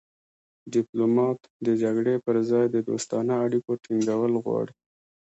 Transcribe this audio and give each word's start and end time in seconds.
ډیپلومات 0.73 1.39
د 1.65 1.67
جګړې 1.81 2.15
پر 2.25 2.35
ځای 2.49 2.65
د 2.69 2.77
دوستانه 2.89 3.33
اړیکو 3.45 3.71
ټینګول 3.83 4.33
غواړي 4.43 4.73